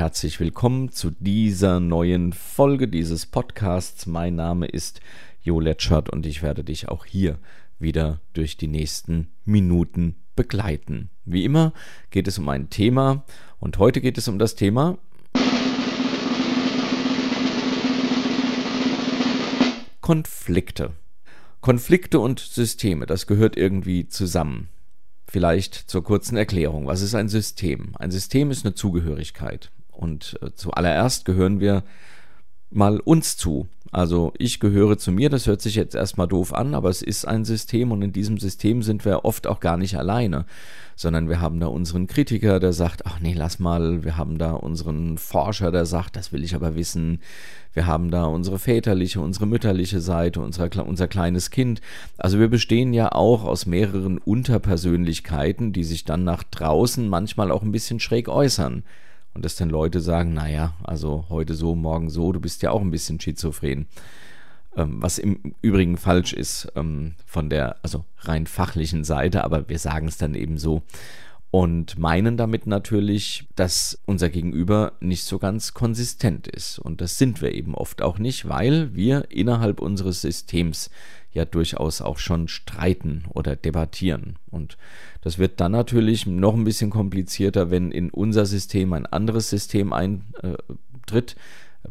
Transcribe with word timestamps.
herzlich 0.00 0.40
willkommen 0.40 0.90
zu 0.90 1.10
dieser 1.10 1.78
neuen 1.78 2.32
Folge 2.32 2.88
dieses 2.88 3.26
Podcasts. 3.26 4.06
Mein 4.06 4.34
Name 4.34 4.64
ist 4.64 5.02
Jo 5.42 5.60
Letschert 5.60 6.08
und 6.08 6.24
ich 6.24 6.42
werde 6.42 6.64
dich 6.64 6.88
auch 6.88 7.04
hier 7.04 7.38
wieder 7.78 8.18
durch 8.32 8.56
die 8.56 8.66
nächsten 8.66 9.28
Minuten 9.44 10.16
begleiten. 10.36 11.10
Wie 11.26 11.44
immer 11.44 11.74
geht 12.08 12.28
es 12.28 12.38
um 12.38 12.48
ein 12.48 12.70
Thema 12.70 13.26
und 13.58 13.76
heute 13.76 14.00
geht 14.00 14.16
es 14.16 14.26
um 14.26 14.38
das 14.38 14.54
Thema 14.54 14.96
Konflikte. 20.00 20.92
Konflikte 21.60 22.20
und 22.20 22.40
Systeme, 22.40 23.04
das 23.04 23.26
gehört 23.26 23.54
irgendwie 23.58 24.08
zusammen. 24.08 24.70
Vielleicht 25.26 25.74
zur 25.74 26.02
kurzen 26.02 26.38
Erklärung. 26.38 26.86
Was 26.86 27.02
ist 27.02 27.14
ein 27.14 27.28
System? 27.28 27.94
Ein 27.98 28.10
System 28.10 28.50
ist 28.50 28.64
eine 28.64 28.74
Zugehörigkeit. 28.74 29.70
Und 30.00 30.38
äh, 30.40 30.54
zuallererst 30.54 31.26
gehören 31.26 31.60
wir 31.60 31.84
mal 32.70 33.00
uns 33.00 33.36
zu. 33.36 33.68
Also 33.92 34.32
ich 34.38 34.60
gehöre 34.60 34.96
zu 34.98 35.10
mir, 35.10 35.28
das 35.28 35.48
hört 35.48 35.60
sich 35.60 35.74
jetzt 35.74 35.96
erstmal 35.96 36.28
doof 36.28 36.54
an, 36.54 36.74
aber 36.74 36.88
es 36.90 37.02
ist 37.02 37.26
ein 37.26 37.44
System 37.44 37.90
und 37.90 38.02
in 38.02 38.12
diesem 38.12 38.38
System 38.38 38.82
sind 38.82 39.04
wir 39.04 39.24
oft 39.24 39.48
auch 39.48 39.58
gar 39.58 39.76
nicht 39.76 39.98
alleine, 39.98 40.46
sondern 40.94 41.28
wir 41.28 41.40
haben 41.40 41.58
da 41.58 41.66
unseren 41.66 42.06
Kritiker, 42.06 42.60
der 42.60 42.72
sagt, 42.72 43.04
ach 43.04 43.18
nee, 43.18 43.34
lass 43.36 43.58
mal, 43.58 44.04
wir 44.04 44.16
haben 44.16 44.38
da 44.38 44.52
unseren 44.52 45.18
Forscher, 45.18 45.72
der 45.72 45.86
sagt, 45.86 46.14
das 46.14 46.32
will 46.32 46.44
ich 46.44 46.54
aber 46.54 46.76
wissen, 46.76 47.18
wir 47.72 47.86
haben 47.86 48.12
da 48.12 48.26
unsere 48.26 48.60
väterliche, 48.60 49.20
unsere 49.20 49.46
mütterliche 49.46 50.00
Seite, 50.00 50.40
unser, 50.40 50.70
unser 50.86 51.08
kleines 51.08 51.50
Kind. 51.50 51.80
Also 52.16 52.38
wir 52.38 52.48
bestehen 52.48 52.92
ja 52.92 53.10
auch 53.10 53.42
aus 53.42 53.66
mehreren 53.66 54.18
Unterpersönlichkeiten, 54.18 55.72
die 55.72 55.84
sich 55.84 56.04
dann 56.04 56.22
nach 56.22 56.44
draußen 56.44 57.08
manchmal 57.08 57.50
auch 57.50 57.62
ein 57.62 57.72
bisschen 57.72 57.98
schräg 57.98 58.28
äußern. 58.28 58.84
Und 59.34 59.44
dass 59.44 59.56
dann 59.56 59.70
Leute 59.70 60.00
sagen, 60.00 60.34
naja, 60.34 60.74
also 60.82 61.26
heute 61.28 61.54
so, 61.54 61.74
morgen 61.74 62.10
so, 62.10 62.32
du 62.32 62.40
bist 62.40 62.62
ja 62.62 62.70
auch 62.70 62.80
ein 62.80 62.90
bisschen 62.90 63.20
schizophren. 63.20 63.86
Ähm, 64.76 65.02
was 65.02 65.18
im 65.18 65.54
Übrigen 65.62 65.96
falsch 65.96 66.32
ist 66.32 66.72
ähm, 66.76 67.14
von 67.26 67.50
der, 67.50 67.76
also 67.82 68.04
rein 68.20 68.46
fachlichen 68.46 69.04
Seite, 69.04 69.44
aber 69.44 69.68
wir 69.68 69.78
sagen 69.78 70.08
es 70.08 70.16
dann 70.16 70.34
eben 70.34 70.58
so 70.58 70.82
und 71.50 71.98
meinen 71.98 72.36
damit 72.36 72.66
natürlich, 72.66 73.48
dass 73.56 73.98
unser 74.06 74.30
Gegenüber 74.30 74.92
nicht 75.00 75.24
so 75.24 75.38
ganz 75.38 75.74
konsistent 75.74 76.46
ist. 76.46 76.78
Und 76.78 77.00
das 77.00 77.18
sind 77.18 77.42
wir 77.42 77.52
eben 77.54 77.74
oft 77.74 78.02
auch 78.02 78.18
nicht, 78.18 78.48
weil 78.48 78.94
wir 78.94 79.26
innerhalb 79.30 79.80
unseres 79.80 80.20
Systems 80.20 80.90
ja 81.32 81.44
durchaus 81.44 82.02
auch 82.02 82.18
schon 82.18 82.46
streiten 82.46 83.24
oder 83.30 83.56
debattieren. 83.56 84.36
Und 84.50 84.78
das 85.22 85.38
wird 85.38 85.60
dann 85.60 85.72
natürlich 85.72 86.26
noch 86.26 86.54
ein 86.54 86.64
bisschen 86.64 86.90
komplizierter, 86.90 87.70
wenn 87.70 87.90
in 87.90 88.10
unser 88.10 88.46
System 88.46 88.92
ein 88.92 89.06
anderes 89.06 89.50
System 89.50 89.92
eintritt, 89.92 91.36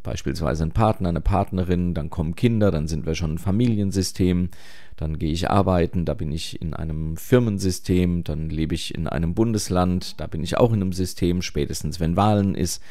beispielsweise 0.04 0.64
ein 0.64 0.72
Partner, 0.72 1.10
eine 1.10 1.22
Partnerin, 1.22 1.94
dann 1.94 2.10
kommen 2.10 2.36
Kinder, 2.36 2.72
dann 2.72 2.88
sind 2.88 3.06
wir 3.06 3.16
schon 3.16 3.36
ein 3.36 3.38
Familiensystem, 3.38 4.50
dann 4.96 5.20
gehe 5.20 5.32
ich 5.32 5.50
arbeiten, 5.50 6.06
da 6.06 6.14
bin 6.14 6.32
ich 6.32 6.62
in 6.62 6.74
einem 6.74 7.18
Firmensystem, 7.18 8.24
dann 8.24 8.50
lebe 8.50 8.76
ich 8.76 8.94
in 8.94 9.08
einem 9.08 9.34
Bundesland, 9.34 10.20
da 10.20 10.28
bin 10.28 10.44
ich 10.44 10.58
auch 10.58 10.74
in 10.74 10.82
einem 10.82 10.94
System, 10.94 11.42
spätestens 11.42 12.00
wenn 12.00 12.16
Wahlen 12.16 12.56
ist, 12.56 12.82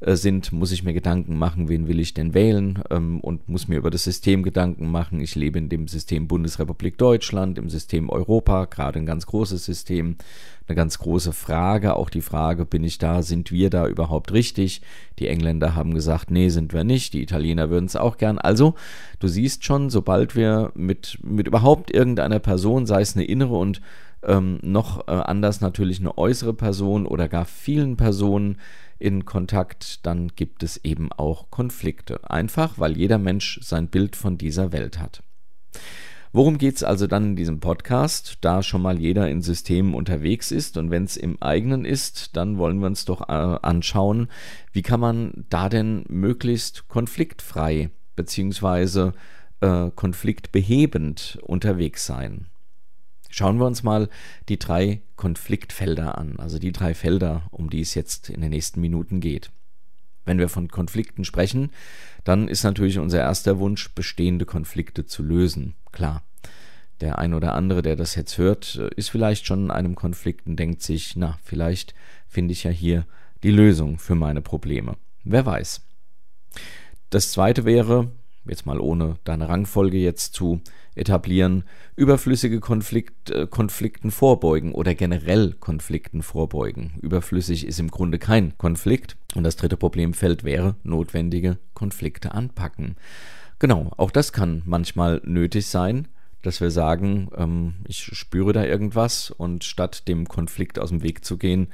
sind, 0.00 0.52
muss 0.52 0.70
ich 0.70 0.84
mir 0.84 0.92
Gedanken 0.94 1.36
machen, 1.36 1.68
wen 1.68 1.88
will 1.88 1.98
ich 1.98 2.14
denn 2.14 2.32
wählen 2.32 2.82
ähm, 2.90 3.18
und 3.20 3.48
muss 3.48 3.66
mir 3.66 3.78
über 3.78 3.90
das 3.90 4.04
System 4.04 4.44
Gedanken 4.44 4.88
machen. 4.88 5.20
Ich 5.20 5.34
lebe 5.34 5.58
in 5.58 5.68
dem 5.68 5.88
System 5.88 6.28
Bundesrepublik 6.28 6.98
Deutschland, 6.98 7.58
im 7.58 7.68
System 7.68 8.08
Europa, 8.08 8.66
gerade 8.66 9.00
ein 9.00 9.06
ganz 9.06 9.26
großes 9.26 9.64
System, 9.64 10.16
eine 10.68 10.76
ganz 10.76 10.98
große 11.00 11.32
Frage, 11.32 11.96
auch 11.96 12.10
die 12.10 12.20
Frage, 12.20 12.64
bin 12.64 12.84
ich 12.84 12.98
da, 12.98 13.22
sind 13.22 13.50
wir 13.50 13.70
da 13.70 13.88
überhaupt 13.88 14.32
richtig? 14.32 14.82
Die 15.18 15.26
Engländer 15.26 15.74
haben 15.74 15.94
gesagt, 15.94 16.30
nee, 16.30 16.48
sind 16.48 16.72
wir 16.72 16.84
nicht, 16.84 17.12
die 17.12 17.22
Italiener 17.22 17.68
würden 17.68 17.86
es 17.86 17.96
auch 17.96 18.18
gern. 18.18 18.38
Also, 18.38 18.74
du 19.18 19.26
siehst 19.26 19.64
schon, 19.64 19.90
sobald 19.90 20.36
wir 20.36 20.70
mit, 20.74 21.18
mit 21.24 21.48
überhaupt 21.48 21.92
irgendeiner 21.92 22.38
Person, 22.38 22.86
sei 22.86 23.00
es 23.00 23.16
eine 23.16 23.24
innere 23.24 23.56
und 23.56 23.80
ähm, 24.22 24.58
noch 24.62 25.08
äh, 25.08 25.12
anders 25.12 25.60
natürlich 25.60 26.00
eine 26.00 26.16
äußere 26.18 26.54
Person 26.54 27.06
oder 27.06 27.28
gar 27.28 27.44
vielen 27.44 27.96
Personen, 27.96 28.58
in 28.98 29.24
Kontakt, 29.24 30.04
dann 30.06 30.28
gibt 30.28 30.62
es 30.62 30.78
eben 30.84 31.12
auch 31.12 31.50
Konflikte. 31.50 32.30
Einfach, 32.30 32.78
weil 32.78 32.96
jeder 32.96 33.18
Mensch 33.18 33.60
sein 33.62 33.88
Bild 33.88 34.16
von 34.16 34.38
dieser 34.38 34.72
Welt 34.72 34.98
hat. 34.98 35.22
Worum 36.32 36.58
geht 36.58 36.76
es 36.76 36.84
also 36.84 37.06
dann 37.06 37.30
in 37.30 37.36
diesem 37.36 37.58
Podcast? 37.58 38.38
Da 38.42 38.62
schon 38.62 38.82
mal 38.82 38.98
jeder 38.98 39.30
in 39.30 39.40
Systemen 39.40 39.94
unterwegs 39.94 40.50
ist 40.50 40.76
und 40.76 40.90
wenn 40.90 41.04
es 41.04 41.16
im 41.16 41.40
eigenen 41.40 41.86
ist, 41.86 42.36
dann 42.36 42.58
wollen 42.58 42.80
wir 42.80 42.86
uns 42.86 43.06
doch 43.06 43.22
äh, 43.28 43.32
anschauen, 43.32 44.28
wie 44.72 44.82
kann 44.82 45.00
man 45.00 45.46
da 45.48 45.70
denn 45.70 46.04
möglichst 46.08 46.88
konfliktfrei 46.88 47.90
bzw. 48.16 49.12
Äh, 49.60 49.90
konfliktbehebend 49.94 51.38
unterwegs 51.42 52.04
sein. 52.04 52.46
Schauen 53.28 53.58
wir 53.58 53.66
uns 53.66 53.82
mal 53.82 54.08
die 54.48 54.58
drei 54.58 55.02
Konfliktfelder 55.16 56.16
an, 56.18 56.38
also 56.38 56.58
die 56.58 56.72
drei 56.72 56.94
Felder, 56.94 57.42
um 57.50 57.70
die 57.70 57.80
es 57.80 57.94
jetzt 57.94 58.30
in 58.30 58.40
den 58.40 58.50
nächsten 58.50 58.80
Minuten 58.80 59.20
geht. 59.20 59.50
Wenn 60.24 60.38
wir 60.38 60.48
von 60.48 60.68
Konflikten 60.68 61.24
sprechen, 61.24 61.70
dann 62.24 62.48
ist 62.48 62.62
natürlich 62.62 62.98
unser 62.98 63.20
erster 63.20 63.58
Wunsch, 63.58 63.90
bestehende 63.94 64.44
Konflikte 64.44 65.06
zu 65.06 65.22
lösen. 65.22 65.74
Klar, 65.92 66.22
der 67.00 67.18
ein 67.18 67.32
oder 67.32 67.54
andere, 67.54 67.82
der 67.82 67.96
das 67.96 68.14
jetzt 68.14 68.38
hört, 68.38 68.74
ist 68.96 69.10
vielleicht 69.10 69.46
schon 69.46 69.64
in 69.64 69.70
einem 69.70 69.94
Konflikt 69.94 70.46
und 70.46 70.56
denkt 70.56 70.82
sich, 70.82 71.16
na, 71.16 71.38
vielleicht 71.42 71.94
finde 72.26 72.52
ich 72.52 72.64
ja 72.64 72.70
hier 72.70 73.06
die 73.42 73.50
Lösung 73.50 73.98
für 73.98 74.14
meine 74.14 74.42
Probleme. 74.42 74.96
Wer 75.24 75.46
weiß. 75.46 75.82
Das 77.10 77.32
zweite 77.32 77.64
wäre, 77.64 78.10
jetzt 78.44 78.66
mal 78.66 78.80
ohne 78.80 79.16
deine 79.24 79.48
Rangfolge 79.48 79.98
jetzt 79.98 80.34
zu 80.34 80.60
etablieren, 80.98 81.64
überflüssige 81.96 82.60
Konflikt, 82.60 83.30
äh, 83.30 83.46
Konflikten 83.46 84.10
vorbeugen 84.10 84.72
oder 84.72 84.94
generell 84.94 85.54
Konflikten 85.54 86.22
vorbeugen. 86.22 86.92
Überflüssig 87.00 87.66
ist 87.66 87.80
im 87.80 87.90
Grunde 87.90 88.18
kein 88.18 88.56
Konflikt. 88.58 89.16
Und 89.34 89.44
das 89.44 89.56
dritte 89.56 89.76
Problemfeld 89.76 90.44
wäre 90.44 90.76
notwendige 90.82 91.58
Konflikte 91.74 92.32
anpacken. 92.32 92.96
Genau, 93.58 93.92
auch 93.96 94.10
das 94.10 94.32
kann 94.32 94.62
manchmal 94.64 95.20
nötig 95.24 95.66
sein, 95.66 96.08
dass 96.42 96.60
wir 96.60 96.70
sagen, 96.70 97.30
ähm, 97.36 97.74
ich 97.86 98.02
spüre 98.04 98.52
da 98.52 98.64
irgendwas 98.64 99.30
und 99.30 99.64
statt 99.64 100.06
dem 100.06 100.28
Konflikt 100.28 100.78
aus 100.78 100.90
dem 100.90 101.02
Weg 101.02 101.24
zu 101.24 101.36
gehen, 101.36 101.68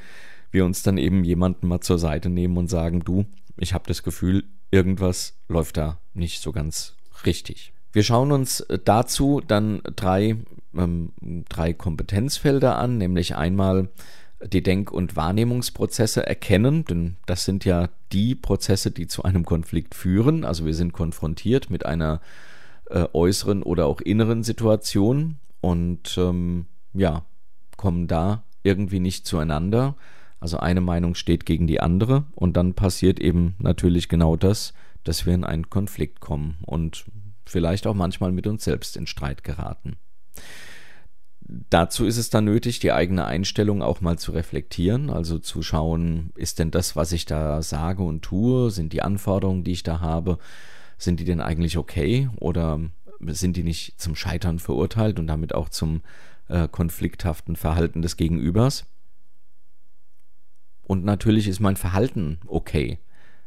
wir 0.51 0.65
uns 0.65 0.83
dann 0.83 0.97
eben 0.97 1.25
jemanden 1.25 1.67
mal 1.67 1.81
zur 1.81 1.99
Seite 1.99 2.31
nehmen 2.31 2.57
und 2.57 2.69
sagen, 2.69 3.01
du, 3.01 3.27
ich 3.57 3.75
habe 3.75 3.85
das 3.87 4.03
Gefühl, 4.03 4.45
irgendwas 4.71 5.37
läuft 5.49 5.77
da 5.77 6.01
nicht 6.15 6.41
so 6.41 6.53
ganz 6.53 6.97
richtig. 7.27 7.74
Wir 7.95 8.03
schauen 8.03 8.33
uns 8.33 8.59
äh, 8.61 8.81
dazu 8.85 9.41
dann 9.47 9.81
drei, 9.95 10.37
ähm, 10.77 11.13
drei 11.49 11.73
Kompetenzfelder 11.73 12.77
an, 12.77 12.99
nämlich 12.99 13.37
einmal 13.37 13.89
die 14.45 14.65
Denk- 14.65 14.91
und 14.91 15.15
Wahrnehmungsprozesse 15.15 16.27
erkennen, 16.27 16.85
denn 16.85 17.17
das 17.27 17.45
sind 17.45 17.65
ja 17.65 17.89
die 18.11 18.35
Prozesse, 18.35 18.91
die 18.91 19.07
zu 19.07 19.23
einem 19.23 19.45
Konflikt 19.45 19.95
führen. 19.95 20.45
Also 20.45 20.67
wir 20.67 20.75
sind 20.75 20.93
konfrontiert 20.93 21.71
mit 21.71 21.87
einer 21.87 22.21
äh, 22.91 23.07
äußeren 23.13 23.63
oder 23.63 23.87
auch 23.87 24.01
inneren 24.01 24.43
Situation 24.43 25.37
und 25.61 26.19
ähm, 26.19 26.67
ja, 26.95 27.25
kommen 27.77 28.09
da 28.09 28.43
irgendwie 28.65 28.99
nicht 28.99 29.25
zueinander. 29.25 29.95
Also 30.41 30.59
eine 30.59 30.81
Meinung 30.81 31.15
steht 31.15 31.47
gegen 31.47 31.69
die 31.69 31.79
andere 31.79 32.25
und 32.35 32.57
dann 32.57 32.75
passiert 32.75 33.21
eben 33.21 33.55
natürlich 33.61 34.09
genau 34.09 34.35
das, 34.35 34.75
dass 35.05 35.27
wir 35.27 35.33
in 35.33 35.45
einen 35.45 35.71
Konflikt 35.71 36.19
kommen 36.19 36.57
und 36.67 37.05
vielleicht 37.47 37.87
auch 37.87 37.95
manchmal 37.95 38.33
mit 38.33 38.47
uns 38.47 38.65
selbst 38.65 38.97
in 38.97 39.07
Streit 39.07 39.45
geraten. 39.45 39.97
Dazu 41.47 42.07
ist 42.07 42.17
es 42.17 42.31
dann 42.31 42.47
nötig, 42.47 42.79
die 42.79 42.93
eigene 42.93 43.27
Einstellung 43.27 43.83
auch 43.83 44.01
mal 44.01 44.19
zu 44.19 44.33
reflektieren, 44.33 45.11
also 45.11 45.39
zu 45.39 45.63
schauen, 45.63 46.33
ist 46.37 46.59
denn 46.59 46.71
das, 46.71 46.97
was 46.97 47.13
ich 47.13 47.27
da 47.27 47.61
sage 47.61 48.03
und 48.03 48.23
tue, 48.23 48.71
sind 48.71 48.95
die 48.95 49.03
Anforderungen, 49.03 49.63
die 49.63 49.73
ich 49.73 49.83
da 49.83 50.01
habe, 50.01 50.39
sind 50.97 51.21
die 51.21 51.25
denn 51.25 51.43
eigentlich 51.43 51.77
okay 51.77 52.31
oder 52.37 52.81
sind 53.21 53.57
die 53.57 53.63
nicht 53.63 54.01
zum 54.01 54.17
Scheitern 54.17 54.59
verurteilt 54.59 55.19
und 55.19 55.27
damit 55.27 55.55
auch 55.55 55.69
zum 55.69 56.03
äh, 56.49 56.67
konflikthaften 56.67 57.57
Verhalten 57.57 58.01
des 58.01 58.17
Gegenübers? 58.17 58.87
Und 60.83 61.05
natürlich 61.05 61.47
ist 61.47 61.61
mein 61.61 61.77
Verhalten 61.77 62.39
okay. 62.47 62.99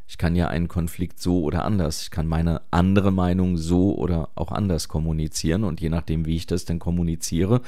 Ich 0.07 0.17
kann 0.17 0.35
ja 0.35 0.47
einen 0.47 0.69
Konflikt 0.69 1.19
so 1.19 1.41
oder 1.41 1.65
anders, 1.65 2.03
ich 2.03 2.11
kann 2.11 2.27
meine 2.27 2.61
andere 2.71 3.11
Meinung 3.11 3.57
so 3.57 3.95
oder 3.95 4.29
auch 4.35 4.51
anders 4.51 4.87
kommunizieren 4.87 5.65
und 5.65 5.81
je 5.81 5.89
nachdem, 5.89 6.25
wie 6.25 6.37
ich 6.37 6.47
das 6.47 6.63
denn 6.63 6.79
kommuniziere, 6.79 7.61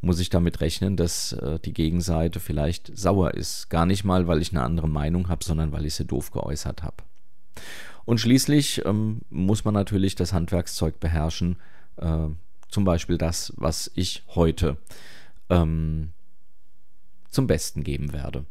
muss 0.00 0.18
ich 0.18 0.30
damit 0.30 0.62
rechnen, 0.62 0.96
dass 0.96 1.34
äh, 1.34 1.58
die 1.58 1.74
Gegenseite 1.74 2.40
vielleicht 2.40 2.96
sauer 2.96 3.34
ist. 3.34 3.68
Gar 3.68 3.84
nicht 3.84 4.04
mal, 4.04 4.26
weil 4.26 4.40
ich 4.40 4.52
eine 4.52 4.62
andere 4.62 4.88
Meinung 4.88 5.28
habe, 5.28 5.44
sondern 5.44 5.72
weil 5.72 5.84
ich 5.84 5.94
sie 5.94 6.06
doof 6.06 6.30
geäußert 6.30 6.82
habe. 6.82 6.96
Und 8.04 8.18
schließlich 8.18 8.84
ähm, 8.84 9.20
muss 9.30 9.64
man 9.64 9.74
natürlich 9.74 10.14
das 10.14 10.32
Handwerkszeug 10.32 10.98
beherrschen, 10.98 11.56
äh, 11.96 12.28
zum 12.68 12.84
Beispiel 12.84 13.18
das, 13.18 13.52
was 13.56 13.90
ich 13.94 14.24
heute 14.28 14.78
ähm, 15.50 16.12
zum 17.28 17.46
Besten 17.46 17.84
geben 17.84 18.12
werde. 18.12 18.46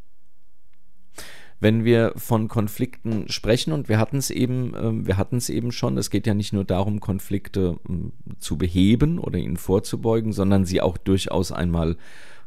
Wenn 1.62 1.86
wir 1.86 2.14
von 2.18 2.48
Konflikten 2.48 3.30
sprechen 3.30 3.72
und 3.72 3.88
wir 3.88 4.00
hatten 4.00 4.18
es 4.18 4.32
eben, 4.32 4.74
äh, 4.74 5.08
wir 5.08 5.18
hatten 5.18 5.38
es 5.38 5.50
eben 5.50 5.72
schon, 5.72 5.98
es 5.98 6.10
geht 6.10 6.28
ja 6.28 6.34
nicht 6.34 6.52
nur 6.52 6.66
darum, 6.66 7.00
Konflikte 7.00 7.78
äh, 7.88 8.34
zu 8.40 8.58
beheben 8.58 9.20
oder 9.20 9.38
ihnen 9.38 9.58
vorzubeugen, 9.58 10.34
sondern 10.34 10.66
sie 10.66 10.82
auch 10.82 10.98
durchaus 10.98 11.52
einmal 11.52 11.96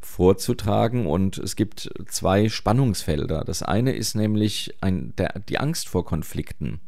vorzutragen. 0.00 1.06
Und 1.06 1.38
es 1.38 1.56
gibt 1.56 1.90
zwei 2.08 2.48
Spannungsfelder. 2.48 3.44
Das 3.44 3.62
eine 3.62 3.92
ist 3.92 4.16
nämlich 4.16 4.74
ein, 4.80 5.14
der, 5.16 5.40
die 5.48 5.58
Angst 5.58 5.88
vor 5.88 6.04
Konflikten. 6.04 6.80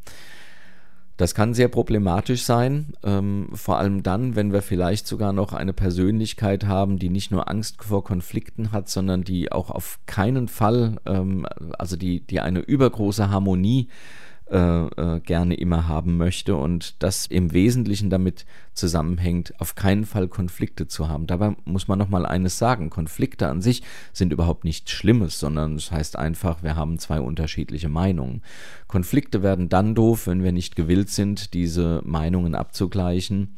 Das 1.17 1.35
kann 1.35 1.55
sehr 1.55 1.69
problematisch 1.69 2.43
sein, 2.43 2.93
ähm, 3.03 3.49
vor 3.55 3.79
allem 3.79 4.03
dann, 4.03 4.37
wenn 4.37 4.53
wir 4.53 4.61
vielleicht 4.61 5.07
sogar 5.07 5.33
noch 5.33 5.55
eine 5.55 5.73
Persönlichkeit 5.73 6.67
haben, 6.67 6.99
die 6.99 7.09
nicht 7.09 7.31
nur 7.31 7.49
Angst 7.49 7.83
vor 7.85 8.05
Konflikten 8.05 8.73
hat, 8.73 8.91
sondern 8.91 9.25
die 9.25 9.51
auch 9.51 9.71
auf 9.71 9.99
keinen 10.05 10.49
Fall, 10.49 10.97
ähm, 11.07 11.47
also 11.79 11.97
die, 11.97 12.21
die 12.21 12.41
eine 12.41 12.61
übergroße 12.61 13.31
Harmonie 13.31 13.89
äh, 13.89 14.26
äh, 14.49 15.21
gerne 15.21 15.55
immer 15.55 15.89
haben 15.89 16.17
möchte 16.17 16.55
und 16.55 17.03
das 17.03 17.27
im 17.27 17.53
Wesentlichen 17.53 18.11
damit 18.11 18.47
zusammenhängt, 18.75 19.53
auf 19.61 19.75
keinen 19.75 20.05
Fall 20.05 20.29
Konflikte 20.29 20.87
zu 20.87 21.09
haben. 21.09 21.27
Dabei 21.27 21.57
muss 21.65 21.89
man 21.89 21.99
noch 21.99 22.09
mal 22.09 22.25
eines 22.25 22.59
sagen: 22.59 22.89
Konflikte 22.89 23.49
an 23.49 23.61
sich 23.61 23.83
sind 24.13 24.33
überhaupt 24.33 24.65
nichts 24.65 24.93
Schlimmes, 24.93 25.41
sondern 25.41 25.75
es 25.75 25.87
das 25.87 25.93
heißt 25.93 26.17
einfach, 26.17 26.63
wir 26.63 26.77
haben 26.77 26.99
zwei 26.99 27.21
unterschiedliche 27.21 27.89
Meinungen. 27.89 28.43
Konflikte 28.87 29.43
werden 29.43 29.69
dann 29.69 29.95
doof, 29.97 30.29
wenn 30.29 30.45
wir 30.45 30.53
nicht 30.53 30.77
gewillt 30.77 31.11
sind, 31.11 31.53
diese 31.53 32.03
Meinungen 32.05 32.55
abzugleichen 32.55 33.57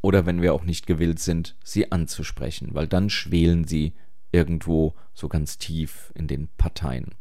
oder 0.00 0.24
wenn 0.26 0.40
wir 0.40 0.54
auch 0.54 0.64
nicht 0.64 0.86
gewillt 0.86 1.18
sind, 1.18 1.56
sie 1.64 1.92
anzusprechen, 1.92 2.70
weil 2.72 2.86
dann 2.86 3.10
schwelen 3.10 3.64
sie 3.64 3.94
irgendwo 4.32 4.94
so 5.12 5.28
ganz 5.28 5.58
tief 5.58 6.12
in 6.14 6.28
den 6.28 6.48
Parteien. 6.56 7.14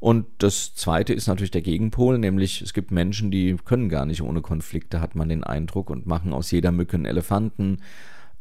Und 0.00 0.26
das 0.38 0.74
zweite 0.74 1.12
ist 1.12 1.28
natürlich 1.28 1.52
der 1.52 1.62
Gegenpol, 1.62 2.18
nämlich 2.18 2.62
es 2.62 2.72
gibt 2.72 2.90
Menschen, 2.90 3.30
die 3.30 3.56
können 3.64 3.88
gar 3.88 4.04
nicht 4.04 4.22
ohne 4.22 4.40
Konflikte, 4.40 5.00
hat 5.00 5.14
man 5.14 5.28
den 5.28 5.44
Eindruck, 5.44 5.90
und 5.90 6.06
machen 6.06 6.32
aus 6.32 6.50
jeder 6.50 6.72
Mücke 6.72 6.96
einen 6.96 7.06
Elefanten. 7.06 7.78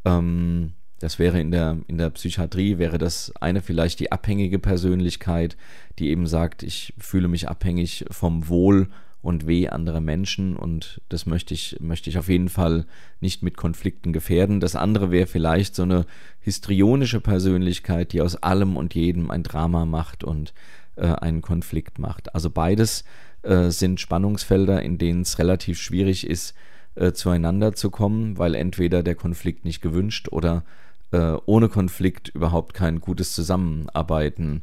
Ähm, 0.05 0.73
das 0.99 1.17
wäre 1.17 1.39
in 1.39 1.51
der, 1.51 1.77
in 1.87 1.97
der 1.97 2.11
Psychiatrie, 2.11 2.77
wäre 2.77 2.97
das 2.97 3.33
eine 3.39 3.61
vielleicht 3.61 3.99
die 3.99 4.11
abhängige 4.11 4.59
Persönlichkeit, 4.59 5.57
die 5.99 6.09
eben 6.09 6.27
sagt, 6.27 6.63
ich 6.63 6.93
fühle 6.97 7.27
mich 7.27 7.49
abhängig 7.49 8.05
vom 8.09 8.47
Wohl 8.47 8.87
und 9.21 9.45
Weh 9.47 9.67
anderer 9.67 9.99
Menschen 9.99 10.55
und 10.55 11.01
das 11.09 11.25
möchte 11.25 11.53
ich, 11.53 11.77
möchte 11.79 12.09
ich 12.09 12.17
auf 12.17 12.27
jeden 12.27 12.49
Fall 12.49 12.85
nicht 13.19 13.43
mit 13.43 13.55
Konflikten 13.55 14.13
gefährden. 14.13 14.59
Das 14.59 14.75
andere 14.75 15.11
wäre 15.11 15.27
vielleicht 15.27 15.75
so 15.75 15.83
eine 15.83 16.05
histrionische 16.39 17.21
Persönlichkeit, 17.21 18.13
die 18.13 18.21
aus 18.21 18.35
allem 18.37 18.77
und 18.77 18.95
jedem 18.95 19.29
ein 19.29 19.43
Drama 19.43 19.85
macht 19.85 20.23
und 20.23 20.53
äh, 21.01 21.15
einen 21.15 21.41
Konflikt 21.41 21.99
macht. 21.99 22.33
Also 22.35 22.49
beides 22.49 23.03
äh, 23.41 23.69
sind 23.69 23.99
Spannungsfelder, 23.99 24.81
in 24.83 24.97
denen 24.97 25.21
es 25.21 25.39
relativ 25.39 25.81
schwierig 25.81 26.27
ist, 26.27 26.53
äh, 26.95 27.11
zueinander 27.11 27.73
zu 27.73 27.89
kommen, 27.89 28.37
weil 28.37 28.53
entweder 28.53 29.01
der 29.01 29.15
Konflikt 29.15 29.65
nicht 29.65 29.81
gewünscht 29.81 30.27
oder 30.31 30.63
äh, 31.11 31.33
ohne 31.45 31.69
Konflikt 31.69 32.29
überhaupt 32.29 32.73
kein 32.73 33.01
gutes 33.01 33.33
Zusammenarbeiten, 33.33 34.61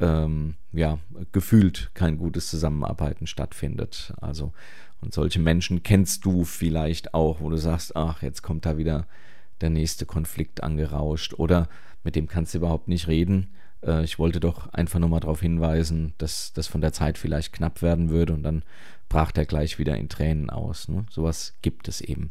ähm, 0.00 0.54
ja, 0.72 0.98
gefühlt 1.32 1.90
kein 1.94 2.18
gutes 2.18 2.48
Zusammenarbeiten 2.50 3.26
stattfindet. 3.26 4.12
Also, 4.20 4.52
und 5.00 5.14
solche 5.14 5.40
Menschen 5.40 5.82
kennst 5.82 6.24
du 6.24 6.44
vielleicht 6.44 7.14
auch, 7.14 7.40
wo 7.40 7.48
du 7.48 7.56
sagst, 7.56 7.96
ach, 7.96 8.22
jetzt 8.22 8.42
kommt 8.42 8.66
da 8.66 8.76
wieder 8.76 9.06
der 9.60 9.70
nächste 9.70 10.06
Konflikt 10.06 10.62
angerauscht 10.62 11.34
oder 11.34 11.68
mit 12.04 12.14
dem 12.14 12.28
kannst 12.28 12.54
du 12.54 12.58
überhaupt 12.58 12.88
nicht 12.88 13.08
reden 13.08 13.48
äh, 13.84 14.04
ich 14.04 14.18
wollte 14.18 14.40
doch 14.40 14.72
einfach 14.72 14.98
nur 14.98 15.08
mal 15.08 15.20
darauf 15.20 15.40
hinweisen, 15.40 16.14
dass 16.18 16.52
das 16.52 16.66
von 16.66 16.80
der 16.80 16.92
Zeit 16.92 17.18
vielleicht 17.18 17.52
knapp 17.52 17.82
werden 17.82 18.10
würde 18.10 18.34
und 18.34 18.42
dann 18.42 18.62
brach 19.08 19.32
der 19.32 19.46
gleich 19.46 19.78
wieder 19.78 19.96
in 19.96 20.08
Tränen 20.08 20.50
aus. 20.50 20.88
Ne? 20.88 21.06
Sowas 21.10 21.54
gibt 21.62 21.88
es 21.88 22.00
eben. 22.00 22.30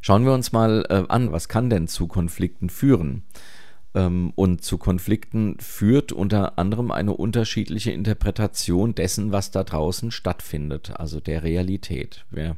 Schauen 0.00 0.24
wir 0.24 0.32
uns 0.32 0.52
mal 0.52 0.86
äh, 0.88 1.04
an, 1.08 1.32
was 1.32 1.48
kann 1.48 1.70
denn 1.70 1.88
zu 1.88 2.06
Konflikten 2.06 2.70
führen? 2.70 3.24
Ähm, 3.94 4.32
und 4.36 4.64
zu 4.64 4.78
Konflikten 4.78 5.58
führt 5.58 6.12
unter 6.12 6.58
anderem 6.58 6.90
eine 6.90 7.12
unterschiedliche 7.14 7.90
Interpretation 7.90 8.94
dessen, 8.94 9.32
was 9.32 9.50
da 9.50 9.64
draußen 9.64 10.10
stattfindet, 10.10 10.92
also 10.96 11.20
der 11.20 11.42
Realität. 11.42 12.24
Wir 12.30 12.56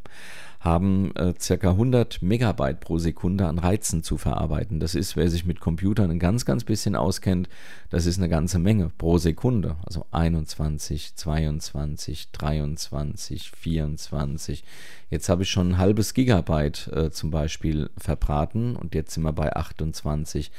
haben 0.62 1.14
äh, 1.16 1.34
circa 1.40 1.70
100 1.70 2.22
Megabyte 2.22 2.78
pro 2.78 2.98
Sekunde 2.98 3.46
an 3.46 3.58
Reizen 3.58 4.04
zu 4.04 4.16
verarbeiten. 4.16 4.78
Das 4.78 4.94
ist, 4.94 5.16
wer 5.16 5.28
sich 5.28 5.44
mit 5.44 5.58
Computern 5.58 6.10
ein 6.12 6.20
ganz, 6.20 6.44
ganz 6.44 6.62
bisschen 6.62 6.94
auskennt, 6.94 7.48
das 7.90 8.06
ist 8.06 8.18
eine 8.18 8.28
ganze 8.28 8.60
Menge 8.60 8.90
pro 8.96 9.18
Sekunde. 9.18 9.74
Also 9.84 10.06
21, 10.12 11.16
22, 11.16 12.30
23, 12.30 13.50
24. 13.50 14.62
Jetzt 15.10 15.28
habe 15.28 15.42
ich 15.42 15.50
schon 15.50 15.72
ein 15.72 15.78
halbes 15.78 16.14
Gigabyte 16.14 16.88
äh, 16.88 17.10
zum 17.10 17.32
Beispiel 17.32 17.90
verbraten 17.98 18.76
und 18.76 18.94
jetzt 18.94 19.14
sind 19.14 19.24
wir 19.24 19.32
bei 19.32 19.54
28. 19.54 20.52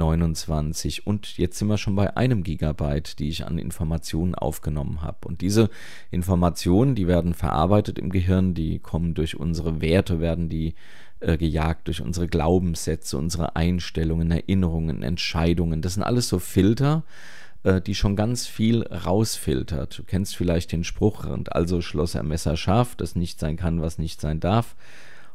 29 0.00 1.06
und 1.06 1.38
jetzt 1.38 1.58
sind 1.58 1.68
wir 1.68 1.78
schon 1.78 1.94
bei 1.94 2.16
einem 2.16 2.42
Gigabyte, 2.42 3.18
die 3.18 3.28
ich 3.28 3.46
an 3.46 3.58
Informationen 3.58 4.34
aufgenommen 4.34 5.02
habe. 5.02 5.28
Und 5.28 5.40
diese 5.40 5.70
Informationen, 6.10 6.94
die 6.94 7.06
werden 7.06 7.34
verarbeitet 7.34 7.98
im 7.98 8.10
Gehirn, 8.10 8.54
die 8.54 8.80
kommen 8.80 9.14
durch 9.14 9.38
unsere 9.38 9.80
Werte, 9.80 10.20
werden 10.20 10.48
die 10.48 10.74
äh, 11.20 11.36
gejagt, 11.36 11.86
durch 11.86 12.00
unsere 12.00 12.26
Glaubenssätze, 12.26 13.16
unsere 13.18 13.54
Einstellungen, 13.54 14.30
Erinnerungen, 14.30 15.02
Entscheidungen. 15.02 15.82
Das 15.82 15.94
sind 15.94 16.02
alles 16.02 16.28
so 16.28 16.38
Filter, 16.38 17.04
äh, 17.62 17.80
die 17.80 17.94
schon 17.94 18.16
ganz 18.16 18.46
viel 18.46 18.82
rausfiltert. 18.82 19.98
Du 19.98 20.02
kennst 20.04 20.34
vielleicht 20.34 20.72
den 20.72 20.82
Spruch, 20.82 21.26
also 21.50 21.82
schloss 21.82 22.14
er 22.14 22.22
Messer 22.22 22.56
scharf, 22.56 22.96
das 22.96 23.16
nicht 23.16 23.38
sein 23.38 23.56
kann, 23.56 23.82
was 23.82 23.98
nicht 23.98 24.20
sein 24.20 24.40
darf. 24.40 24.76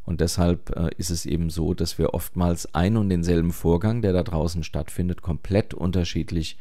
Und 0.05 0.21
deshalb 0.21 0.75
äh, 0.75 0.89
ist 0.97 1.09
es 1.09 1.25
eben 1.25 1.49
so, 1.49 1.73
dass 1.73 1.97
wir 1.97 2.13
oftmals 2.13 2.73
ein 2.75 2.95
und 2.95 3.09
denselben 3.09 3.51
Vorgang, 3.51 4.01
der 4.01 4.13
da 4.13 4.23
draußen 4.23 4.63
stattfindet, 4.63 5.21
komplett 5.21 5.73
unterschiedlich 5.73 6.57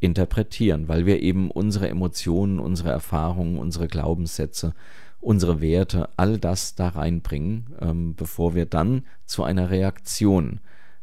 interpretieren, 0.00 0.88
weil 0.88 1.06
wir 1.06 1.20
eben 1.20 1.50
unsere 1.50 1.88
Emotionen, 1.88 2.60
unsere 2.60 2.90
Erfahrungen, 2.90 3.58
unsere 3.58 3.88
Glaubenssätze, 3.88 4.74
unsere 5.20 5.60
Werte, 5.60 6.10
all 6.16 6.38
das 6.38 6.74
da 6.74 6.88
reinbringen, 6.88 7.74
ähm, 7.80 8.14
bevor 8.14 8.54
wir 8.54 8.66
dann 8.66 9.04
zu 9.24 9.42
einer 9.42 9.70
Reaktion, 9.70 10.60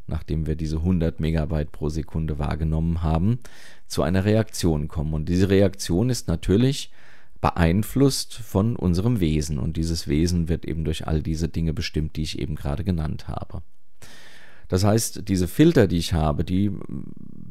nachdem 0.07 0.45
wir 0.45 0.55
diese 0.55 0.77
100 0.77 1.19
Megabyte 1.19 1.71
pro 1.71 1.89
Sekunde 1.89 2.37
wahrgenommen 2.37 3.01
haben, 3.01 3.39
zu 3.87 4.03
einer 4.03 4.23
Reaktion 4.23 4.87
kommen. 4.87 5.13
Und 5.13 5.27
diese 5.27 5.49
Reaktion 5.49 6.09
ist 6.09 6.27
natürlich 6.27 6.91
beeinflusst 7.41 8.35
von 8.35 8.75
unserem 8.75 9.19
Wesen. 9.19 9.57
Und 9.57 9.75
dieses 9.75 10.07
Wesen 10.07 10.47
wird 10.47 10.65
eben 10.65 10.85
durch 10.85 11.07
all 11.07 11.21
diese 11.21 11.49
Dinge 11.49 11.73
bestimmt, 11.73 12.15
die 12.15 12.23
ich 12.23 12.39
eben 12.39 12.55
gerade 12.55 12.83
genannt 12.83 13.27
habe. 13.27 13.63
Das 14.71 14.85
heißt, 14.85 15.27
diese 15.27 15.49
Filter, 15.49 15.85
die 15.87 15.97
ich 15.97 16.13
habe, 16.13 16.45
die 16.45 16.71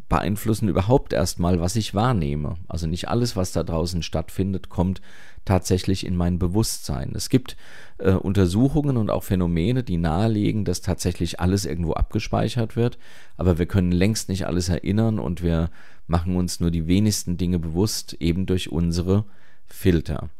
beeinflussen 0.09 0.70
überhaupt 0.70 1.12
erstmal, 1.12 1.61
was 1.61 1.76
ich 1.76 1.94
wahrnehme. 1.94 2.54
Also 2.66 2.87
nicht 2.87 3.09
alles, 3.09 3.37
was 3.37 3.52
da 3.52 3.62
draußen 3.62 4.02
stattfindet, 4.02 4.70
kommt 4.70 5.02
tatsächlich 5.44 6.06
in 6.06 6.16
mein 6.16 6.38
Bewusstsein. 6.38 7.12
Es 7.14 7.28
gibt 7.28 7.59
äh, 7.99 8.12
Untersuchungen 8.12 8.97
und 8.97 9.11
auch 9.11 9.23
Phänomene, 9.23 9.82
die 9.82 9.99
nahelegen, 9.99 10.64
dass 10.64 10.80
tatsächlich 10.80 11.40
alles 11.40 11.66
irgendwo 11.66 11.92
abgespeichert 11.92 12.75
wird, 12.75 12.99
aber 13.37 13.59
wir 13.59 13.66
können 13.66 13.92
längst 13.92 14.30
nicht 14.30 14.47
alles 14.47 14.70
erinnern 14.70 15.18
und 15.18 15.42
wir 15.42 15.70
machen 16.06 16.37
uns 16.37 16.59
nur 16.61 16.70
die 16.70 16.87
wenigsten 16.87 17.37
Dinge 17.37 17.59
bewusst, 17.59 18.14
eben 18.14 18.47
durch 18.47 18.73
unsere 18.73 19.25
Filter. 19.70 20.30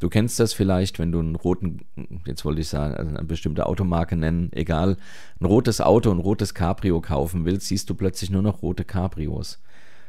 Du 0.00 0.08
kennst 0.08 0.38
das 0.38 0.52
vielleicht, 0.52 0.98
wenn 0.98 1.12
du 1.12 1.20
einen 1.20 1.34
roten, 1.36 1.80
jetzt 2.26 2.44
wollte 2.44 2.60
ich 2.60 2.68
sagen, 2.68 2.94
also 2.94 3.16
eine 3.16 3.24
bestimmte 3.24 3.66
Automarke 3.66 4.16
nennen, 4.16 4.50
egal, 4.52 4.96
ein 5.40 5.46
rotes 5.46 5.80
Auto, 5.80 6.10
ein 6.10 6.18
rotes 6.18 6.52
Cabrio 6.52 7.00
kaufen 7.00 7.44
willst, 7.44 7.68
siehst 7.68 7.88
du 7.88 7.94
plötzlich 7.94 8.30
nur 8.30 8.42
noch 8.42 8.62
rote 8.62 8.84
Cabrios. 8.84 9.62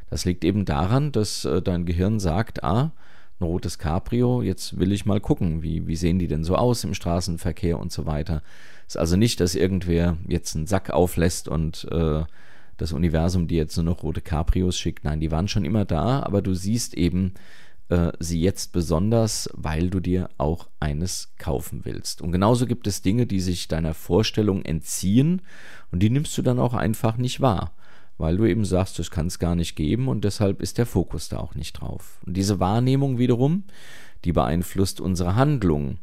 Das 0.10 0.26
liegt 0.26 0.44
eben 0.44 0.66
daran, 0.66 1.12
dass 1.12 1.46
äh, 1.46 1.62
dein 1.62 1.86
Gehirn 1.86 2.20
sagt, 2.20 2.64
ah, 2.64 2.92
ein 3.40 3.44
rotes 3.44 3.80
Cabrio, 3.80 4.42
jetzt 4.42 4.80
will 4.80 4.92
ich 4.92 5.06
mal 5.06 5.20
gucken, 5.20 5.62
wie, 5.62 5.88
wie 5.88 5.96
sehen 5.96 6.20
die 6.20 6.28
denn 6.28 6.44
so 6.44 6.56
aus 6.56 6.84
im 6.84 6.94
Straßenverkehr 6.94 7.80
und 7.80 7.92
so 7.92 8.06
weiter. 8.06 8.42
Ist 8.88 8.98
also 8.98 9.18
nicht, 9.18 9.40
dass 9.40 9.56
irgendwer 9.56 10.18
jetzt 10.28 10.56
einen 10.56 10.68
Sack 10.68 10.90
auflässt 10.90 11.48
und 11.48 11.88
äh, 11.92 12.24
das 12.78 12.92
Universum 12.92 13.48
dir 13.48 13.58
jetzt 13.58 13.76
nur 13.78 13.86
noch 13.86 14.04
rote 14.04 14.22
Cabrios 14.22 14.78
schickt. 14.78 15.04
Nein, 15.04 15.20
die 15.20 15.32
waren 15.32 15.48
schon 15.48 15.66
immer 15.66 15.86
da, 15.86 16.22
aber 16.24 16.42
du 16.42 16.54
siehst 16.54 16.94
eben, 16.94 17.34
äh, 17.90 18.12
sie 18.20 18.42
jetzt 18.42 18.72
besonders, 18.72 19.50
weil 19.54 19.90
du 19.90 20.00
dir 20.00 20.30
auch 20.38 20.68
eines 20.80 21.34
kaufen 21.38 21.82
willst. 21.84 22.22
Und 22.22 22.32
genauso 22.32 22.66
gibt 22.66 22.88
es 22.88 23.02
Dinge, 23.02 23.26
die 23.26 23.40
sich 23.40 23.68
deiner 23.68 23.94
Vorstellung 23.94 24.64
entziehen 24.64 25.42
und 25.92 26.00
die 26.00 26.10
nimmst 26.10 26.38
du 26.38 26.42
dann 26.42 26.60
auch 26.60 26.74
einfach 26.74 27.18
nicht 27.18 27.42
wahr, 27.42 27.74
weil 28.18 28.38
du 28.38 28.46
eben 28.46 28.66
sagst, 28.66 29.00
das 29.00 29.12
kann 29.12 29.28
es 29.28 29.40
gar 29.40 29.56
nicht 29.56 29.76
geben 29.76 30.08
und 30.08 30.24
deshalb 30.24 30.62
ist 30.62 30.78
der 30.78 30.86
Fokus 30.86 31.30
da 31.30 31.38
auch 31.38 31.56
nicht 31.56 31.74
drauf. 31.74 32.20
Und 32.26 32.36
diese 32.36 32.60
Wahrnehmung 32.60 33.18
wiederum, 33.18 33.64
die 34.24 34.32
beeinflusst 34.32 35.02
unsere 35.02 35.36
Handlung. 35.36 35.98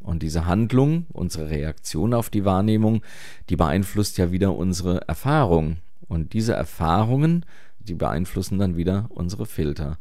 Und 0.00 0.22
diese 0.22 0.46
Handlung, 0.46 1.04
unsere 1.12 1.50
Reaktion 1.50 2.14
auf 2.14 2.30
die 2.30 2.46
Wahrnehmung, 2.46 3.02
die 3.50 3.56
beeinflusst 3.56 4.16
ja 4.16 4.32
wieder 4.32 4.56
unsere 4.56 5.06
Erfahrung. 5.06 5.76
Und 6.08 6.32
diese 6.32 6.54
Erfahrungen 6.54 7.44
die 7.80 7.94
beeinflussen 7.94 8.58
dann 8.58 8.76
wieder 8.76 9.06
unsere 9.10 9.46
Filter, 9.46 9.98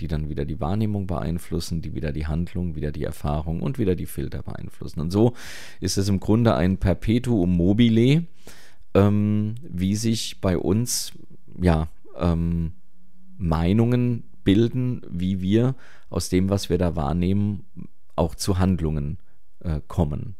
die 0.00 0.08
dann 0.08 0.28
wieder 0.28 0.44
die 0.44 0.60
Wahrnehmung 0.60 1.06
beeinflussen, 1.06 1.82
die 1.82 1.94
wieder 1.94 2.12
die 2.12 2.26
Handlung, 2.26 2.74
wieder 2.74 2.92
die 2.92 3.04
Erfahrung 3.04 3.62
und 3.62 3.78
wieder 3.78 3.94
die 3.94 4.06
Filter 4.06 4.42
beeinflussen. 4.42 5.00
Und 5.00 5.10
so 5.10 5.34
ist 5.80 5.96
es 5.96 6.08
im 6.08 6.20
Grunde 6.20 6.54
ein 6.54 6.78
Perpetuum 6.78 7.56
mobile, 7.56 8.24
ähm, 8.94 9.54
wie 9.62 9.94
sich 9.94 10.40
bei 10.40 10.58
uns 10.58 11.12
ja 11.60 11.88
ähm, 12.18 12.72
Meinungen 13.38 14.24
bilden, 14.44 15.02
wie 15.08 15.40
wir 15.40 15.74
aus 16.10 16.28
dem, 16.28 16.50
was 16.50 16.68
wir 16.68 16.78
da 16.78 16.96
wahrnehmen, 16.96 17.64
auch 18.16 18.34
zu 18.34 18.58
Handlungen 18.58 19.18
äh, 19.60 19.80
kommen. 19.88 20.34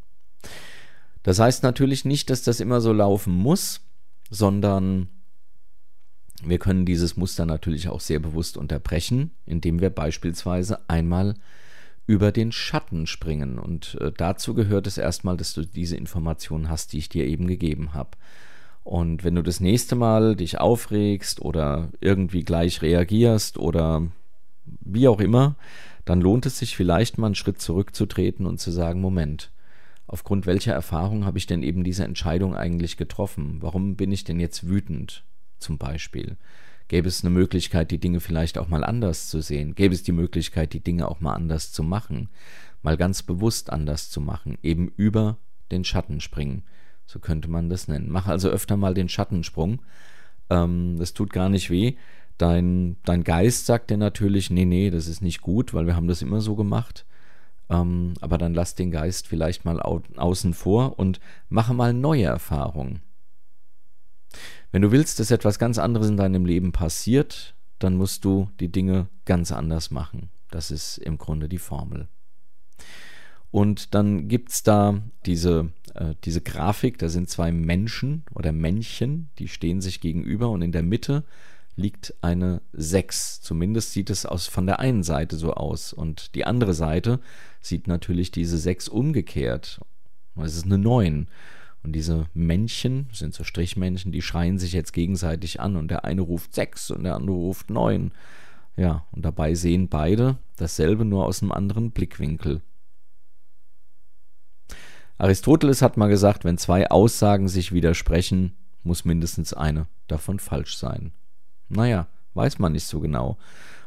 Das 1.23 1.39
heißt 1.39 1.63
natürlich 1.63 2.05
nicht, 2.05 2.31
dass 2.31 2.43
das 2.43 2.61
immer 2.61 2.81
so 2.81 2.93
laufen 2.93 3.33
muss, 3.33 3.81
sondern 4.31 5.09
wir 6.45 6.59
können 6.59 6.85
dieses 6.85 7.17
Muster 7.17 7.47
natürlich 7.47 7.89
auch 7.89 8.01
sehr 8.01 8.19
bewusst 8.19 8.57
unterbrechen, 8.57 9.31
indem 9.47 9.81
wir 9.81 9.91
beispielsweise 9.91 10.89
einmal 10.89 11.35
über 12.07 12.33
den 12.33 12.53
Schatten 12.53 13.07
springen. 13.07 13.59
Und 13.59 13.97
äh, 14.01 14.13
dazu 14.17 14.55
gehört 14.55 14.87
es 14.87 14.99
erstmal, 14.99 15.37
dass 15.37 15.55
du 15.55 15.65
diese 15.65 15.97
Informationen 15.97 16.69
hast, 16.69 16.93
die 16.93 16.99
ich 16.99 17.09
dir 17.09 17.27
eben 17.27 17.47
gegeben 17.47 17.95
habe. 17.95 18.11
Und 18.85 19.23
wenn 19.23 19.37
du 19.37 19.43
das 19.43 19.61
nächste 19.61 19.95
Mal 19.95 20.35
dich 20.35 20.59
aufregst 20.59 21.41
oder 21.41 21.91
irgendwie 22.01 22.43
gleich 22.43 22.83
reagierst 22.83 23.57
oder 23.59 24.09
wie 24.65 25.07
auch 25.07 25.21
immer, 25.21 25.57
dann 26.05 26.21
lohnt 26.21 26.47
es 26.47 26.59
sich 26.59 26.77
vielleicht 26.77 27.19
mal 27.19 27.27
einen 27.27 27.35
Schritt 27.37 27.61
zurückzutreten 27.61 28.47
und 28.47 28.59
zu 28.59 28.73
sagen, 28.73 29.01
Moment, 29.01 29.53
aufgrund 30.09 30.47
welcher 30.47 30.73
Erfahrung 30.73 31.25
habe 31.25 31.39
ich 31.39 31.47
denn 31.47 31.63
eben 31.63 31.85
diese 31.85 32.05
Entscheidung 32.05 32.57
eigentlich 32.57 32.97
getroffen? 32.97 33.59
Warum 33.61 33.95
bin 33.95 34.11
ich 34.11 34.25
denn 34.25 34.41
jetzt 34.41 34.69
wütend 34.69 35.25
zum 35.63 35.79
Beispiel? 35.79 36.37
Gäbe 36.89 37.09
es 37.09 37.25
eine 37.25 37.31
Möglichkeit, 37.31 37.91
die 37.91 37.99
Dinge 37.99 38.21
vielleicht 38.21 38.59
auch 38.59 38.69
mal 38.69 38.85
anders 38.85 39.29
zu 39.29 39.41
sehen? 39.41 39.75
Gäbe 39.75 39.95
es 39.95 40.03
die 40.03 40.13
Möglichkeit, 40.13 40.75
die 40.75 40.81
Dinge 40.81 41.09
auch 41.09 41.21
mal 41.21 41.33
anders 41.33 41.73
zu 41.73 41.83
machen? 41.83 42.29
Mal 42.83 42.97
ganz 42.97 43.23
bewusst 43.23 43.71
anders 43.71 44.11
zu 44.11 44.21
machen, 44.21 44.59
eben 44.63 44.93
über 44.97 45.39
den 45.71 45.85
Schatten 45.85 46.21
springen. 46.21 46.65
So 47.07 47.19
könnte 47.19 47.49
man 47.49 47.71
das 47.71 47.89
nennen. 47.89 48.11
Mach 48.11 48.27
also 48.27 48.49
öfter 48.49 48.77
mal 48.77 48.95
den 48.95 49.09
Schattensprung. 49.09 49.81
Ähm, 50.51 50.97
das 50.99 51.15
tut 51.15 51.33
gar 51.33 51.49
nicht 51.49 51.71
weh. 51.71 51.95
Dein, 52.39 52.97
dein 53.05 53.25
Geist 53.25 53.67
sagt 53.67 53.91
dir 53.91 53.97
natürlich, 53.97 54.51
nee, 54.51 54.65
nee, 54.65 54.91
das 54.91 55.07
ist 55.07 55.23
nicht 55.23 55.43
gut, 55.43 55.75
weil 55.75 55.87
wir 55.87 55.97
haben 55.97 56.09
das 56.09 56.23
immer 56.23 56.41
so 56.41 56.57
gemacht. 56.57 57.07
Ähm, 57.71 58.15
aber 58.21 58.39
dann 58.39 58.55
lass 58.55 58.75
den 58.75 58.91
Geist 58.91 59.29
vielleicht 59.29 59.65
mal 59.65 59.81
au 59.81 60.03
außen 60.17 60.53
vor 60.53 60.99
und 60.99 61.21
mache 61.49 61.73
mal 61.73 61.93
neue 61.93 62.25
Erfahrungen. 62.25 63.01
Wenn 64.71 64.83
du 64.83 64.91
willst, 64.91 65.21
dass 65.21 65.31
etwas 65.31 65.59
ganz 65.59 65.79
anderes 65.79 66.09
in 66.09 66.17
deinem 66.17 66.45
Leben 66.45 66.73
passiert, 66.73 67.55
dann 67.79 67.97
musst 67.97 68.25
du 68.25 68.49
die 68.61 68.71
Dinge 68.71 69.09
ganz 69.25 69.53
anders 69.53 69.91
machen. 69.91 70.31
Das 70.51 70.71
ist 70.71 70.99
im 70.99 71.19
Grunde 71.19 71.49
die 71.49 71.59
Formel. 71.59 72.09
Und 73.51 73.95
dann 73.95 74.29
gibt 74.29 74.51
es 74.51 74.63
da 74.63 75.03
diese, 75.27 75.71
äh, 75.95 76.15
diese 76.25 76.41
Grafik, 76.41 76.99
da 76.99 77.09
sind 77.11 77.29
zwei 77.29 77.53
Menschen 77.53 78.25
oder 78.35 78.51
Männchen, 78.51 79.29
die 79.39 79.49
stehen 79.49 79.83
sich 79.83 80.01
gegenüber 80.01 80.49
und 80.49 80.63
in 80.63 80.73
der 80.73 80.83
Mitte 80.83 81.25
liegt 81.77 82.15
eine 82.23 82.63
6. 82.73 83.41
Zumindest 83.43 83.93
sieht 83.93 84.11
es 84.11 84.27
aus, 84.27 84.47
von 84.47 84.67
der 84.67 84.79
einen 84.79 85.03
Seite 85.03 85.37
so 85.37 85.55
aus. 85.55 85.93
Und 85.93 86.35
die 86.35 86.45
andere 86.45 86.75
Seite 86.75 87.21
sieht 87.61 87.87
natürlich 87.87 88.31
diese 88.31 88.59
6 88.59 88.89
umgekehrt. 88.89 89.81
Es 90.37 90.57
ist 90.57 90.65
eine 90.65 90.79
9. 90.79 91.29
Und 91.83 91.93
diese 91.93 92.27
Männchen, 92.33 93.09
sind 93.13 93.35
so 93.35 93.45
Strichmännchen, 93.45 94.13
die 94.13 94.23
schreien 94.23 94.59
sich 94.59 94.73
jetzt 94.73 94.93
gegenseitig 94.93 95.61
an. 95.61 95.77
Und 95.77 95.91
der 95.91 96.05
eine 96.05 96.21
ruft 96.21 96.55
6 96.55 96.93
und 96.93 97.05
der 97.05 97.17
andere 97.17 97.37
ruft 97.37 97.71
9. 97.71 98.13
Ja, 98.77 99.05
und 99.13 99.25
dabei 99.25 99.55
sehen 99.55 99.89
beide 99.89 100.39
dasselbe 100.57 101.05
nur 101.05 101.27
aus 101.27 101.43
einem 101.43 101.53
anderen 101.53 101.91
Blickwinkel. 101.91 102.63
Aristoteles 105.19 105.83
hat 105.83 105.97
mal 105.97 106.09
gesagt, 106.09 106.45
wenn 106.45 106.59
zwei 106.59 106.91
Aussagen 106.91 107.49
sich 107.49 107.73
widersprechen, 107.73 108.57
muss 108.83 109.05
mindestens 109.05 109.53
eine 109.53 109.87
davon 110.09 110.39
falsch 110.39 110.77
sein. 110.77 111.13
Naja, 111.69 112.09
weiß 112.35 112.59
man 112.59 112.73
nicht 112.73 112.87
so 112.87 113.01
genau. 113.01 113.39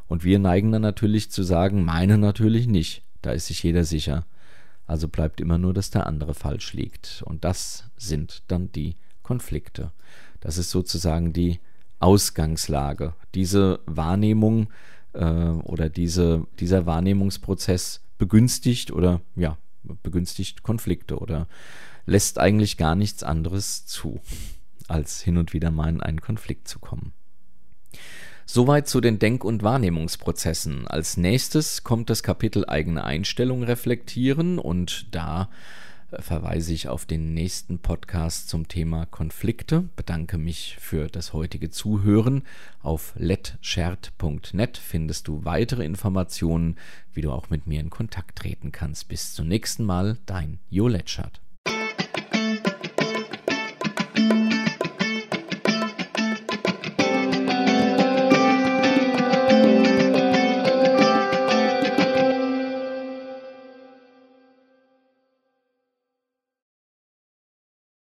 Und 0.08 0.24
wir 0.24 0.40
neigen 0.40 0.72
dann 0.72 0.82
natürlich 0.82 1.32
zu 1.32 1.44
sagen, 1.44 1.84
meine 1.84 2.18
natürlich 2.18 2.68
nicht. 2.68 3.04
Da 3.22 3.32
ist 3.32 3.48
sich 3.48 3.64
jeder 3.64 3.84
sicher. 3.84 4.25
Also 4.88 5.08
bleibt 5.08 5.42
immer 5.42 5.58
nur, 5.58 5.74
dass 5.74 5.89
der 5.89 6.08
andere 6.08 6.34
falsch 6.34 6.74
liegt. 6.74 7.24
Und 7.25 7.44
das 7.44 7.86
sind 7.98 8.44
dann 8.48 8.72
die 8.72 8.96
Konflikte. 9.24 9.92
Das 10.39 10.58
ist 10.58 10.70
sozusagen 10.70 11.34
die 11.34 11.60
Ausgangslage. 12.00 13.15
Diese 13.34 13.80
Wahrnehmung 13.86 14.70
äh, 15.13 15.25
oder 15.25 15.89
diese, 15.89 16.46
dieser 16.60 16.86
Wahrnehmungsprozess 16.86 18.01
begünstigt 18.18 18.92
oder 18.92 19.22
ja, 19.36 19.58
begünstigt 19.84 20.63
Konflikte 20.63 21.18
oder 21.18 21.48
lässt 22.06 22.39
eigentlich 22.39 22.77
gar 22.77 22.96
nichts 22.96 23.24
anderes 23.24 23.86
zu, 23.86 24.20
als 24.88 25.22
hin 25.22 25.38
und 25.38 25.54
wieder 25.54 25.72
mal 25.72 25.89
in 25.89 26.01
einen 26.01 26.22
Konflikt 26.22 26.68
zu 26.68 26.80
kommen. 26.80 27.13
Soweit 28.48 28.88
zu 28.88 29.02
den 29.02 29.18
Denk- 29.18 29.44
und 29.44 29.64
Wahrnehmungsprozessen. 29.64 30.88
Als 30.88 31.18
nächstes 31.18 31.84
kommt 31.84 32.12
das 32.12 32.22
Kapitel 32.22 32.64
eigene 32.68 33.04
Einstellung 33.04 33.64
reflektieren 33.64 34.60
und 34.60 35.08
da 35.14 35.50
äh, 36.12 36.22
verweise 36.22 36.72
ich 36.72 36.88
auf 36.88 37.08
den 37.08 37.34
nächsten 37.34 37.80
Podcast 37.80 38.48
zum 38.48 38.68
Thema 38.68 39.08
Konflikte. 39.08 39.90
Bedanke 39.96 40.38
mich 40.38 40.78
für 40.80 41.08
das 41.08 41.34
heutige 41.34 41.72
Zuhören. 41.72 42.44
Auf 42.84 43.14
letschert.net 43.18 44.78
findest 44.78 45.28
du 45.28 45.44
weitere 45.44 45.84
Informationen, 45.84 46.78
wie 47.14 47.22
du 47.22 47.32
auch 47.32 47.50
mit 47.50 47.66
mir 47.66 47.80
in 47.80 47.90
Kontakt 47.90 48.38
treten 48.38 48.72
kannst. 48.72 49.08
Bis 49.08 49.34
zum 49.34 49.48
nächsten 49.48 49.84
Mal, 49.84 50.20
dein 50.28 50.60
Jo 50.70 50.88
Letschert. 50.88 51.42